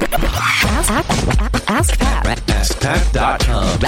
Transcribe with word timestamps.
Ask, 0.00 1.98
Pat. 1.98 2.38
AskPat.com. 2.46 3.78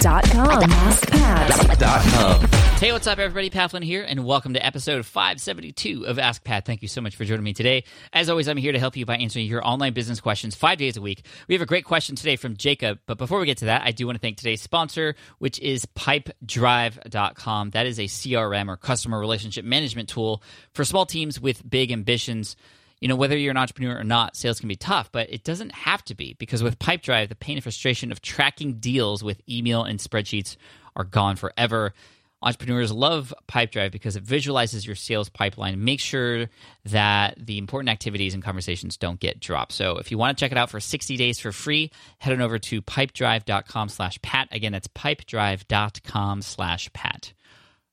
Dot 0.00 0.24
com. 0.24 0.62
AskPat. 0.62 2.54
Hey, 2.80 2.90
what's 2.92 3.06
up, 3.06 3.18
everybody? 3.18 3.48
Pat 3.50 3.70
Flynn 3.70 3.84
here, 3.84 4.02
and 4.02 4.24
welcome 4.24 4.54
to 4.54 4.66
episode 4.66 5.06
572 5.06 6.04
of 6.04 6.18
Ask 6.18 6.42
Pat. 6.42 6.64
Thank 6.66 6.82
you 6.82 6.88
so 6.88 7.00
much 7.00 7.14
for 7.14 7.24
joining 7.24 7.44
me 7.44 7.52
today. 7.52 7.84
As 8.12 8.28
always, 8.28 8.48
I'm 8.48 8.56
here 8.56 8.72
to 8.72 8.80
help 8.80 8.96
you 8.96 9.06
by 9.06 9.18
answering 9.18 9.46
your 9.46 9.64
online 9.64 9.92
business 9.92 10.20
questions 10.20 10.56
five 10.56 10.78
days 10.78 10.96
a 10.96 11.00
week. 11.00 11.24
We 11.46 11.54
have 11.54 11.62
a 11.62 11.66
great 11.66 11.84
question 11.84 12.16
today 12.16 12.34
from 12.34 12.56
Jacob, 12.56 12.98
but 13.06 13.18
before 13.18 13.38
we 13.38 13.46
get 13.46 13.58
to 13.58 13.66
that, 13.66 13.82
I 13.84 13.92
do 13.92 14.06
want 14.06 14.16
to 14.16 14.20
thank 14.20 14.36
today's 14.36 14.62
sponsor, 14.62 15.14
which 15.38 15.60
is 15.60 15.86
pipedrive.com. 15.86 17.70
That 17.70 17.86
is 17.86 18.00
a 18.00 18.04
CRM 18.04 18.68
or 18.68 18.76
customer 18.76 19.20
relationship 19.20 19.64
management 19.64 20.08
tool 20.08 20.42
for 20.72 20.84
small 20.84 21.06
teams 21.06 21.40
with 21.40 21.68
big 21.68 21.92
ambitions 21.92 22.56
you 23.00 23.08
know, 23.08 23.16
whether 23.16 23.36
you're 23.36 23.50
an 23.50 23.56
entrepreneur 23.56 23.98
or 23.98 24.04
not, 24.04 24.36
sales 24.36 24.60
can 24.60 24.68
be 24.68 24.76
tough, 24.76 25.10
but 25.10 25.32
it 25.32 25.42
doesn't 25.42 25.72
have 25.72 26.04
to 26.04 26.14
be 26.14 26.34
because 26.38 26.62
with 26.62 26.78
Pipedrive, 26.78 27.28
the 27.28 27.34
pain 27.34 27.56
and 27.56 27.62
frustration 27.62 28.12
of 28.12 28.20
tracking 28.20 28.74
deals 28.74 29.24
with 29.24 29.40
email 29.48 29.84
and 29.84 29.98
spreadsheets 29.98 30.56
are 30.94 31.04
gone 31.04 31.36
forever. 31.36 31.94
Entrepreneurs 32.42 32.90
love 32.90 33.34
Pipedrive 33.48 33.90
because 33.90 34.16
it 34.16 34.22
visualizes 34.22 34.86
your 34.86 34.96
sales 34.96 35.28
pipeline 35.28 35.82
makes 35.82 36.02
sure 36.02 36.46
that 36.86 37.34
the 37.38 37.58
important 37.58 37.90
activities 37.90 38.32
and 38.32 38.42
conversations 38.42 38.96
don't 38.96 39.20
get 39.20 39.40
dropped. 39.40 39.72
So 39.72 39.98
if 39.98 40.10
you 40.10 40.16
want 40.16 40.36
to 40.36 40.42
check 40.42 40.52
it 40.52 40.58
out 40.58 40.70
for 40.70 40.80
60 40.80 41.16
days 41.16 41.38
for 41.38 41.52
free, 41.52 41.90
head 42.18 42.32
on 42.32 42.40
over 42.40 42.58
to 42.58 42.80
pipedrive.com 42.82 43.90
slash 43.90 44.20
pat. 44.22 44.48
Again, 44.52 44.72
that's 44.72 44.88
pipedrive.com 44.88 46.42
slash 46.42 46.90
pat. 46.92 47.32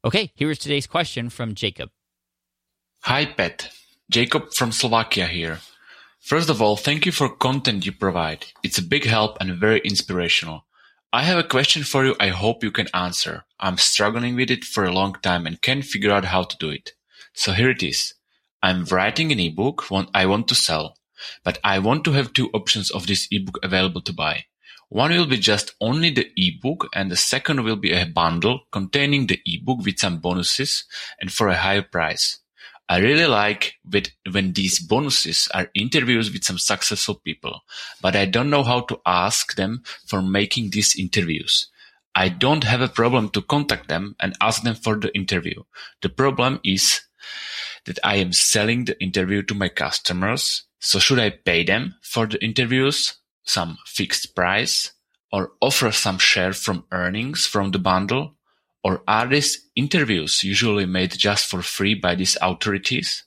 Okay, 0.05 0.31
here's 0.35 0.59
today's 0.59 0.87
question 0.87 1.29
from 1.29 1.53
Jacob. 1.53 1.89
Hi, 3.01 3.25
Pat. 3.25 3.69
Jacob 4.09 4.53
from 4.53 4.71
Slovakia 4.71 5.27
here. 5.27 5.59
First 6.21 6.49
of 6.49 6.61
all, 6.61 6.77
thank 6.77 7.05
you 7.05 7.11
for 7.11 7.27
content 7.27 7.85
you 7.85 7.91
provide. 7.91 8.45
It's 8.63 8.77
a 8.77 8.81
big 8.81 9.03
help 9.03 9.37
and 9.41 9.59
very 9.59 9.81
inspirational. 9.83 10.65
I 11.11 11.23
have 11.23 11.37
a 11.37 11.43
question 11.43 11.83
for 11.83 12.05
you 12.05 12.15
I 12.17 12.29
hope 12.29 12.63
you 12.63 12.71
can 12.71 12.87
answer. 12.93 13.43
I'm 13.59 13.77
struggling 13.77 14.37
with 14.37 14.49
it 14.49 14.63
for 14.63 14.85
a 14.85 14.93
long 14.93 15.15
time 15.21 15.45
and 15.45 15.61
can't 15.61 15.83
figure 15.83 16.11
out 16.11 16.23
how 16.23 16.43
to 16.43 16.57
do 16.57 16.69
it. 16.69 16.93
So 17.33 17.51
here 17.51 17.69
it 17.69 17.83
is. 17.83 18.13
I'm 18.63 18.85
writing 18.85 19.33
an 19.33 19.41
ebook 19.41 19.91
I 20.13 20.25
want 20.25 20.47
to 20.47 20.55
sell, 20.55 20.95
but 21.43 21.59
I 21.61 21.79
want 21.79 22.05
to 22.05 22.13
have 22.13 22.31
two 22.31 22.49
options 22.53 22.89
of 22.89 23.07
this 23.07 23.27
ebook 23.29 23.59
available 23.61 24.01
to 24.03 24.13
buy. 24.13 24.45
One 24.87 25.11
will 25.11 25.27
be 25.27 25.37
just 25.37 25.75
only 25.81 26.11
the 26.11 26.31
ebook 26.37 26.87
and 26.95 27.11
the 27.11 27.17
second 27.17 27.65
will 27.65 27.75
be 27.75 27.91
a 27.91 28.05
bundle 28.05 28.61
containing 28.71 29.27
the 29.27 29.41
ebook 29.45 29.79
with 29.83 29.99
some 29.99 30.19
bonuses 30.19 30.85
and 31.19 31.29
for 31.29 31.49
a 31.49 31.57
higher 31.57 31.81
price. 31.81 32.39
I 32.89 32.99
really 32.99 33.25
like 33.25 33.75
with, 33.89 34.07
when 34.31 34.53
these 34.53 34.79
bonuses 34.79 35.49
are 35.53 35.69
interviews 35.75 36.31
with 36.31 36.45
some 36.45 36.57
successful 36.57 37.15
people, 37.15 37.61
but 38.01 38.15
I 38.15 38.25
don't 38.25 38.49
know 38.49 38.63
how 38.63 38.81
to 38.81 39.01
ask 39.05 39.55
them 39.55 39.83
for 40.05 40.21
making 40.21 40.69
these 40.69 40.97
interviews. 40.97 41.67
I 42.15 42.29
don't 42.29 42.63
have 42.63 42.81
a 42.81 42.87
problem 42.87 43.29
to 43.29 43.41
contact 43.41 43.89
them 43.89 44.15
and 44.19 44.35
ask 44.41 44.63
them 44.63 44.75
for 44.75 44.95
the 44.95 45.13
interview. 45.13 45.63
The 46.01 46.09
problem 46.09 46.61
is 46.63 47.01
that 47.85 47.99
I 48.03 48.15
am 48.15 48.31
selling 48.31 48.85
the 48.85 48.99
interview 49.01 49.43
to 49.43 49.53
my 49.53 49.69
customers. 49.69 50.63
So 50.79 50.97
should 50.97 51.19
I 51.19 51.31
pay 51.31 51.63
them 51.63 51.95
for 52.01 52.25
the 52.25 52.43
interviews, 52.43 53.17
some 53.43 53.77
fixed 53.85 54.33
price, 54.33 54.93
or 55.31 55.51
offer 55.59 55.91
some 55.91 56.19
share 56.19 56.53
from 56.53 56.85
earnings 56.91 57.45
from 57.45 57.71
the 57.71 57.79
bundle? 57.79 58.36
Or 58.87 59.03
are 59.05 59.27
these 59.27 59.67
interviews 59.75 60.45
usually 60.45 60.85
made 60.85 61.11
just 61.11 61.47
for 61.47 61.61
free 61.61 61.93
by 61.93 62.15
these 62.15 62.37
authorities? 62.41 63.25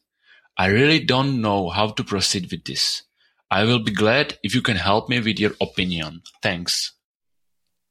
I 0.56 0.68
really 0.68 1.04
don't 1.04 1.42
know 1.42 1.68
how 1.68 1.88
to 1.90 2.02
proceed 2.02 2.50
with 2.50 2.64
this. 2.64 3.02
I 3.50 3.64
will 3.64 3.84
be 3.84 3.92
glad 3.92 4.38
if 4.42 4.54
you 4.54 4.62
can 4.62 4.76
help 4.76 5.10
me 5.10 5.20
with 5.20 5.38
your 5.38 5.52
opinion. 5.60 6.22
Thanks. 6.42 6.94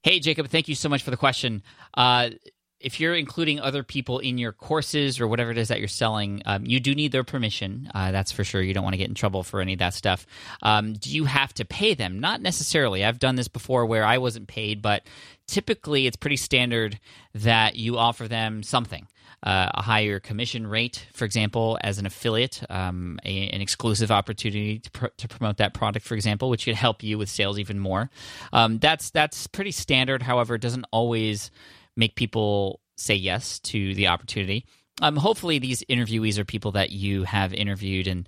Hey, 0.02 0.20
Jacob, 0.20 0.48
thank 0.48 0.68
you 0.68 0.74
so 0.74 0.90
much 0.90 1.04
for 1.04 1.12
the 1.12 1.18
question. 1.18 1.62
Uh, 1.94 2.32
if 2.80 3.00
you're 3.00 3.16
including 3.16 3.60
other 3.60 3.84
people 3.84 4.20
in 4.20 4.38
your 4.38 4.54
courses 4.54 5.20
or 5.20 5.28
whatever 5.28 5.52
it 5.52 5.58
is 5.58 5.68
that 5.68 5.80
you're 5.80 5.88
selling, 5.88 6.42
um, 6.46 6.66
you 6.66 6.80
do 6.80 6.96
need 6.96 7.12
their 7.12 7.26
permission. 7.26 7.90
Uh, 7.94 8.12
that's 8.12 8.32
for 8.32 8.44
sure. 8.44 8.62
You 8.62 8.74
don't 8.74 8.84
want 8.84 8.94
to 8.94 8.98
get 8.98 9.10
in 9.10 9.16
trouble 9.16 9.44
for 9.44 9.60
any 9.60 9.74
of 9.74 9.80
that 9.80 9.94
stuff. 9.94 10.26
Um, 10.62 10.94
do 10.94 11.10
you 11.10 11.26
have 11.26 11.54
to 11.56 11.66
pay 11.66 11.94
them? 11.94 12.20
Not 12.20 12.42
necessarily. 12.42 13.04
I've 13.04 13.20
done 13.20 13.36
this 13.36 13.50
before 13.50 13.86
where 13.86 14.06
I 14.06 14.18
wasn't 14.18 14.48
paid, 14.48 14.82
but 14.82 15.04
typically 15.48 16.08
it's 16.08 16.16
pretty 16.16 16.38
standard 16.38 17.00
that 17.36 17.76
you 17.76 17.98
offer 17.98 18.28
them 18.28 18.64
something. 18.64 19.08
Uh, 19.42 19.70
a 19.74 19.82
higher 19.82 20.20
commission 20.20 20.68
rate, 20.68 21.08
for 21.14 21.24
example, 21.24 21.78
as 21.82 21.98
an 21.98 22.06
affiliate, 22.06 22.62
um, 22.70 23.18
a, 23.24 23.48
an 23.50 23.62
exclusive 23.62 24.12
opportunity 24.12 24.80
to, 24.80 24.92
pr- 24.92 25.08
to, 25.16 25.30
promote 25.30 25.56
that 25.56 25.74
product, 25.74 26.06
for 26.06 26.16
example, 26.16 26.50
which 26.50 26.66
could 26.66 26.76
help 26.76 27.04
you 27.04 27.18
with 27.18 27.30
sales 27.30 27.58
even 27.58 27.80
more. 27.80 28.10
Um, 28.52 28.80
that's 28.80 29.12
that's 29.12 29.48
pretty 29.48 29.72
standard. 29.72 30.24
However, 30.24 30.56
it 30.56 30.62
doesn't 30.62 30.86
always 30.92 31.52
make 31.96 32.16
people 32.16 32.82
say 32.96 33.16
yes 33.16 33.60
to 33.60 33.94
the 33.96 34.08
opportunity. 34.08 34.66
Um, 35.02 35.16
hopefully, 35.16 35.60
these 35.60 35.84
interviewees 35.84 36.38
are 36.38 36.46
people 36.46 36.74
that 36.74 36.90
you 36.90 37.24
have 37.24 37.54
interviewed 37.54 38.08
and 38.08 38.28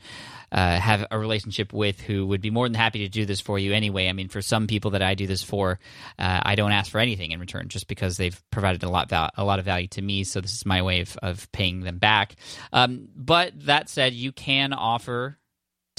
uh, 0.52 0.80
have 0.80 1.06
a 1.12 1.18
relationship 1.18 1.74
with 1.74 2.00
who 2.00 2.26
would 2.28 2.42
be 2.42 2.50
more 2.50 2.68
than 2.68 2.76
happy 2.76 3.00
to 3.00 3.10
do 3.10 3.26
this 3.26 3.40
for 3.42 3.58
you 3.58 3.74
anyway. 3.74 4.08
I 4.08 4.14
mean, 4.14 4.28
for 4.28 4.42
some 4.42 4.68
people 4.68 4.92
that 4.92 5.02
I 5.02 5.16
do 5.16 5.28
this 5.28 5.44
for, 5.44 5.80
uh, 6.20 6.42
I 6.44 6.56
don't 6.56 6.72
ask 6.72 6.92
for 6.92 7.00
anything 7.00 7.32
in 7.32 7.40
return 7.40 7.68
just 7.68 7.88
because 7.88 8.18
they've 8.18 8.42
provided 8.52 8.84
a 8.84 8.90
lot 8.90 9.10
val- 9.10 9.32
a 9.36 9.44
lot 9.44 9.60
of 9.60 9.66
value 9.66 9.88
to 9.90 10.02
me. 10.02 10.24
So 10.24 10.42
this 10.42 10.54
is 10.54 10.66
my 10.66 10.82
way 10.82 11.02
of, 11.02 11.18
of 11.22 11.52
paying 11.52 11.82
them 11.82 11.98
back. 11.98 12.36
Um, 12.74 13.10
but 13.16 13.54
that 13.66 13.90
said, 13.90 14.14
you 14.14 14.32
can 14.32 14.74
offer 14.74 15.38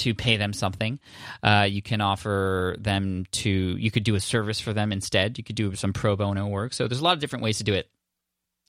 to 0.02 0.14
pay 0.14 0.36
them 0.36 0.52
something. 0.52 0.98
Uh, 1.42 1.66
you 1.68 1.82
can 1.82 2.00
offer 2.00 2.76
them 2.78 3.24
to, 3.32 3.50
you 3.50 3.90
could 3.90 4.04
do 4.04 4.14
a 4.14 4.20
service 4.20 4.60
for 4.60 4.72
them 4.72 4.92
instead. 4.92 5.38
You 5.38 5.44
could 5.44 5.56
do 5.56 5.74
some 5.74 5.92
pro 5.92 6.16
bono 6.16 6.46
work. 6.46 6.72
So 6.72 6.88
there's 6.88 7.00
a 7.00 7.04
lot 7.04 7.14
of 7.14 7.20
different 7.20 7.44
ways 7.44 7.58
to 7.58 7.64
do 7.64 7.74
it. 7.74 7.88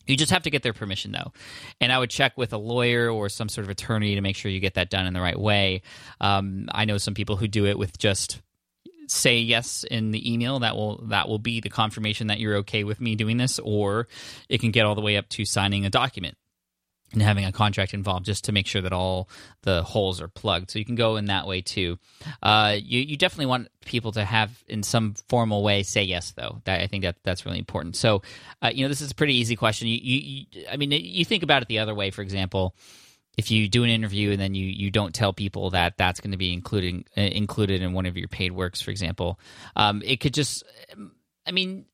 You 0.05 0.17
just 0.17 0.31
have 0.31 0.43
to 0.43 0.49
get 0.49 0.63
their 0.63 0.73
permission, 0.73 1.11
though. 1.13 1.31
And 1.79 1.91
I 1.91 1.97
would 1.97 2.09
check 2.09 2.37
with 2.37 2.51
a 2.51 2.57
lawyer 2.57 3.09
or 3.09 3.29
some 3.29 3.47
sort 3.47 3.63
of 3.63 3.69
attorney 3.69 4.15
to 4.15 4.21
make 4.21 4.35
sure 4.35 4.51
you 4.51 4.59
get 4.59 4.73
that 4.73 4.89
done 4.89 5.07
in 5.07 5.13
the 5.13 5.21
right 5.21 5.39
way. 5.39 5.81
Um, 6.19 6.67
I 6.71 6.85
know 6.85 6.97
some 6.97 7.13
people 7.13 7.37
who 7.37 7.47
do 7.47 7.65
it 7.65 7.77
with 7.77 7.97
just 7.97 8.41
say 9.07 9.39
yes 9.39 9.83
in 9.89 10.11
the 10.11 10.33
email 10.33 10.59
that 10.59 10.75
will 10.75 11.05
that 11.07 11.27
will 11.27 11.39
be 11.39 11.59
the 11.59 11.69
confirmation 11.69 12.27
that 12.27 12.39
you're 12.39 12.57
okay 12.57 12.83
with 12.83 13.01
me 13.01 13.15
doing 13.15 13.35
this 13.37 13.59
or 13.59 14.07
it 14.47 14.61
can 14.61 14.71
get 14.71 14.85
all 14.85 14.95
the 14.95 15.01
way 15.01 15.17
up 15.17 15.27
to 15.27 15.43
signing 15.43 15.85
a 15.85 15.89
document 15.89 16.37
and 17.13 17.21
having 17.21 17.45
a 17.45 17.51
contract 17.51 17.93
involved 17.93 18.25
just 18.25 18.45
to 18.45 18.51
make 18.51 18.67
sure 18.67 18.81
that 18.81 18.93
all 18.93 19.29
the 19.61 19.83
holes 19.83 20.21
are 20.21 20.27
plugged. 20.27 20.71
So 20.71 20.79
you 20.79 20.85
can 20.85 20.95
go 20.95 21.15
in 21.15 21.25
that 21.25 21.47
way 21.47 21.61
too. 21.61 21.97
Uh, 22.41 22.75
you 22.81 22.99
you 22.99 23.17
definitely 23.17 23.45
want 23.45 23.69
people 23.85 24.11
to 24.13 24.25
have 24.25 24.51
in 24.67 24.83
some 24.83 25.13
formal 25.29 25.63
way 25.63 25.83
say 25.83 26.03
yes 26.03 26.31
though. 26.31 26.61
That 26.65 26.81
I 26.81 26.87
think 26.87 27.03
that 27.03 27.17
that's 27.23 27.45
really 27.45 27.59
important. 27.59 27.95
So 27.95 28.21
uh, 28.61 28.71
you 28.73 28.83
know 28.83 28.89
this 28.89 29.01
is 29.01 29.11
a 29.11 29.15
pretty 29.15 29.35
easy 29.35 29.55
question. 29.55 29.87
You, 29.87 29.99
you, 30.01 30.45
you 30.53 30.65
I 30.69 30.77
mean 30.77 30.91
you 30.91 31.23
think 31.23 31.43
about 31.43 31.61
it 31.61 31.67
the 31.67 31.79
other 31.79 31.95
way. 31.95 32.11
For 32.11 32.21
example. 32.21 32.75
If 33.35 33.49
you 33.49 33.67
do 33.67 33.83
an 33.83 33.89
interview 33.89 34.29
and 34.29 34.39
then 34.39 34.53
you, 34.53 34.67
you 34.67 34.91
don't 34.91 35.11
tell 35.11 35.33
people 35.33 35.71
that 35.71 35.97
that's 35.97 36.19
going 36.19 36.33
to 36.33 36.37
be 36.37 36.53
including 36.53 37.05
uh, 37.17 37.21
included 37.21 37.81
in 37.81 37.91
one 37.93 38.05
of 38.05 38.15
your 38.15 38.27
paid 38.27 38.51
works, 38.51 38.79
for 38.79 38.91
example, 38.91 39.39
um, 39.75 40.03
it 40.05 40.19
could 40.19 40.35
just, 40.35 40.63
I 41.43 41.51
mean, 41.51 41.85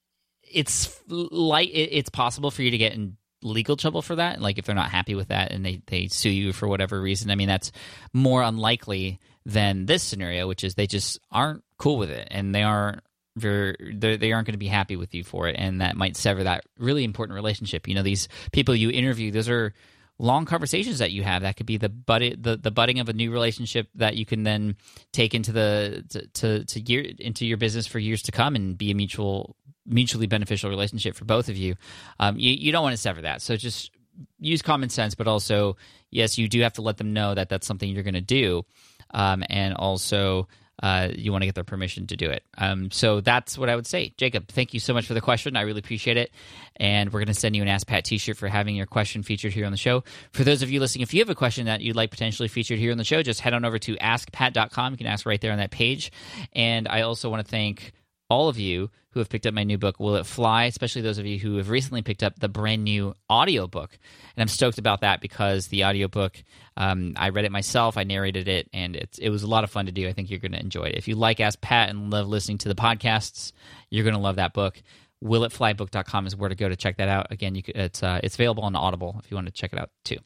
it's 0.44 1.02
light. 1.08 1.70
It's 1.74 2.10
possible 2.10 2.52
for 2.52 2.62
you 2.62 2.72
to 2.72 2.78
get 2.78 2.92
in 2.92 3.16
legal 3.42 3.78
trouble 3.78 4.02
for 4.02 4.16
that 4.16 4.42
like 4.42 4.58
if 4.58 4.66
they're 4.66 4.76
not 4.76 4.90
happy 4.90 5.16
with 5.16 5.30
that 5.30 5.52
and 5.52 5.66
they, 5.66 5.82
they 5.88 6.08
sue 6.08 6.30
you 6.30 6.52
for 6.52 6.68
whatever 6.68 7.02
reason 7.02 7.32
i 7.32 7.36
mean 7.36 7.48
that's 7.48 7.72
more 8.14 8.44
unlikely 8.44 9.20
than 9.46 9.86
this 9.86 10.04
scenario 10.04 10.48
which 10.48 10.64
is 10.64 10.76
they 10.76 10.88
just 10.88 11.20
aren't 11.32 11.64
cool 11.78 11.98
with 11.98 12.10
it 12.10 12.28
and 12.32 12.54
they 12.54 12.64
aren't 12.64 13.02
very, 13.40 13.96
they 13.96 14.32
aren't 14.32 14.46
going 14.46 14.54
to 14.54 14.58
be 14.58 14.68
happy 14.68 14.96
with 14.96 15.14
you 15.16 15.24
for 15.24 15.48
it 15.48 15.56
and 15.58 15.82
that 15.82 15.96
might 15.96 16.18
sever 16.18 16.44
that 16.44 16.66
really 16.78 17.04
important 17.04 17.36
relationship. 17.36 17.88
You 17.88 17.96
know 17.96 18.04
these 18.04 18.28
people 18.52 18.76
you 18.76 18.90
interview 18.90 19.32
those 19.32 19.50
are 19.50 19.74
long 20.22 20.46
conversations 20.46 21.00
that 21.00 21.12
you 21.12 21.24
have. 21.24 21.42
That 21.44 21.56
could 21.56 21.66
be 21.66 21.78
the 21.78 21.90
bud 21.90 22.22
the, 22.40 22.58
the 22.58 22.72
budding 22.72 23.00
of 23.00 23.10
a 23.10 23.14
new 23.14 23.32
relationship 23.32 23.88
that 23.96 24.16
you 24.16 24.26
can 24.26 24.44
then 24.44 24.76
take 25.14 25.34
into 25.34 25.52
the 25.52 26.04
to, 26.10 26.28
to, 26.28 26.66
to 26.66 26.80
year 26.82 27.06
into 27.18 27.46
your 27.46 27.58
business 27.58 27.88
for 27.88 28.00
years 28.00 28.22
to 28.24 28.32
come 28.32 28.56
and 28.56 28.78
be 28.78 28.92
a 28.92 28.96
mutual 28.96 29.56
mutually 29.90 30.28
beneficial 30.28 30.70
relationship 30.70 31.16
for 31.16 31.26
both 31.26 31.50
of 31.50 31.58
you, 31.58 31.76
um, 32.20 32.38
you, 32.38 32.52
you 32.54 32.72
don't 32.72 32.84
want 32.84 32.94
to 32.94 33.02
sever 33.02 33.22
that. 33.22 33.42
So 33.42 33.56
just 33.58 33.92
use 34.40 34.62
common 34.62 34.90
sense, 34.90 35.16
but 35.16 35.28
also, 35.28 35.78
yes, 36.12 36.38
you 36.38 36.48
do 36.48 36.62
have 36.62 36.74
to 36.74 36.82
let 36.82 36.98
them 36.98 37.14
know 37.14 37.34
that 37.34 37.50
that's 37.50 37.68
something 37.68 37.90
you're 37.90 38.04
going 38.04 38.14
to 38.14 38.22
do. 38.22 38.66
Um, 39.12 39.44
and 39.50 39.74
also, 39.74 40.48
uh, 40.82 41.10
you 41.14 41.32
want 41.32 41.42
to 41.42 41.46
get 41.46 41.56
their 41.56 41.64
permission 41.64 42.08
to 42.08 42.16
do 42.16 42.30
it. 42.30 42.44
Um, 42.58 42.90
so 42.92 43.22
that's 43.22 43.58
what 43.58 43.70
I 43.70 43.76
would 43.76 43.88
say. 43.88 44.14
Jacob, 44.18 44.48
thank 44.48 44.74
you 44.74 44.80
so 44.80 44.94
much 44.94 45.08
for 45.08 45.14
the 45.14 45.22
question. 45.22 45.58
I 45.58 45.62
really 45.62 45.80
appreciate 45.80 46.18
it. 46.18 46.32
And 46.78 47.12
we're 47.12 47.20
going 47.20 47.28
to 47.28 47.34
send 47.34 47.56
you 47.56 47.62
an 47.62 47.68
Ask 47.68 47.88
Pat 47.88 48.06
t 48.06 48.18
shirt 48.18 48.38
for 48.38 48.48
having 48.48 48.76
your 48.76 48.86
question 48.86 49.24
featured 49.24 49.52
here 49.52 49.66
on 49.66 49.72
the 49.72 49.78
show. 49.78 50.04
For 50.32 50.44
those 50.44 50.62
of 50.62 50.72
you 50.72 50.80
listening, 50.80 51.04
if 51.04 51.14
you 51.14 51.20
have 51.20 51.30
a 51.30 51.36
question 51.36 51.66
that 51.66 51.82
you'd 51.82 51.96
like 51.96 52.12
potentially 52.12 52.48
featured 52.48 52.80
here 52.80 52.92
on 52.92 52.98
the 52.98 53.04
show, 53.04 53.22
just 53.22 53.42
head 53.42 53.54
on 53.54 53.66
over 53.66 53.78
to 53.80 53.96
askpat.com. 53.98 54.94
You 54.94 54.98
can 54.98 55.08
ask 55.08 55.26
right 55.26 55.42
there 55.42 55.52
on 55.52 55.58
that 55.58 55.72
page. 55.72 56.12
And 56.54 56.88
I 56.88 57.02
also 57.02 57.30
want 57.30 57.46
to 57.46 57.50
thank 57.50 57.92
all 58.30 58.50
of 58.50 58.58
you 58.58 58.90
who 59.12 59.20
have 59.20 59.30
picked 59.30 59.48
up 59.48 59.54
my 59.54 59.64
new 59.64 59.78
book, 59.78 60.00
Will 60.00 60.16
It 60.16 60.26
Fly, 60.26 60.66
especially 60.66 61.02
those 61.02 61.18
of 61.18 61.26
you 61.26 61.40
who 61.40 61.58
have 61.58 61.70
recently 61.70 62.04
picked 62.04 62.22
up 62.22 62.38
the 62.40 62.48
brand 62.48 62.84
new 62.84 63.16
audiobook. 63.30 63.98
And 64.36 64.42
I'm 64.42 64.48
stoked 64.48 64.78
about 64.78 65.02
that 65.02 65.20
because 65.20 65.68
the 65.68 65.86
audiobook, 65.86 66.44
um, 66.78 67.14
I 67.16 67.30
read 67.30 67.46
it 67.46 67.52
myself, 67.52 67.98
I 67.98 68.04
narrated 68.04 68.48
it, 68.48 68.70
and 68.72 68.96
it's, 68.96 69.18
it 69.18 69.30
was 69.30 69.42
a 69.42 69.48
lot 69.48 69.64
of 69.64 69.72
fun 69.72 69.88
to 69.88 69.92
do. 69.92 70.08
I 70.08 70.14
think 70.14 70.30
you're 70.30 70.40
going 70.40 70.52
to 70.52 70.60
enjoy 70.60 70.84
it. 70.84 70.96
If 70.96 71.08
you 71.08 71.16
like 71.16 71.40
Ask 71.40 71.60
Pat 71.60 71.90
and 71.90 72.12
love 72.12 72.28
listening 72.28 72.60
to 72.60 72.70
the 72.70 72.76
podcasts, 72.76 73.52
you're 73.90 74.04
going 74.04 74.16
to 74.16 74.22
love 74.22 74.36
that 74.36 74.54
book. 74.54 74.80
WillItFlyBook.com 75.24 76.28
is 76.28 76.36
where 76.36 76.50
to 76.50 76.56
go 76.56 76.70
to 76.70 76.76
check 76.76 76.98
that 76.98 77.10
out. 77.10 77.32
Again, 77.32 77.56
you 77.56 77.64
could, 77.64 77.76
it's, 77.76 78.04
uh, 78.04 78.20
it's 78.24 78.36
available 78.36 78.64
on 78.64 78.76
Audible 78.76 79.20
if 79.24 79.32
you 79.32 79.36
want 79.36 79.48
to 79.48 79.54
check 79.54 79.74
it 79.74 79.80
out 79.80 79.90
too. 80.06 80.18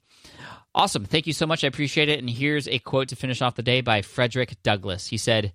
Awesome. 0.75 1.05
Thank 1.05 1.25
you 1.25 1.33
so 1.33 1.45
much. 1.45 1.63
I 1.63 1.67
appreciate 1.67 2.09
it. 2.09 2.19
And 2.19 2.29
here's 2.29 2.67
a 2.67 2.79
quote 2.79 3.09
to 3.09 3.15
finish 3.15 3.41
off 3.41 3.55
the 3.55 3.63
day 3.63 3.81
by 3.81 4.01
Frederick 4.01 4.61
Douglass. 4.61 5.07
He 5.07 5.17
said, 5.17 5.53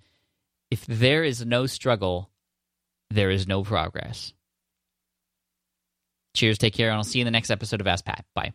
If 0.70 0.86
there 0.86 1.24
is 1.24 1.44
no 1.44 1.66
struggle, 1.66 2.30
there 3.10 3.30
is 3.30 3.46
no 3.46 3.62
progress. 3.62 4.32
Cheers, 6.34 6.58
take 6.58 6.74
care, 6.74 6.88
and 6.88 6.96
I'll 6.96 7.04
see 7.04 7.18
you 7.18 7.22
in 7.22 7.26
the 7.26 7.32
next 7.32 7.50
episode 7.50 7.80
of 7.80 7.86
Ask 7.86 8.04
Pat. 8.04 8.24
Bye. 8.34 8.52